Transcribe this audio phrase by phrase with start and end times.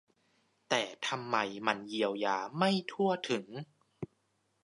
[0.69, 3.45] แต่ทำไมมันเยียวยาไม่ทั่วถึง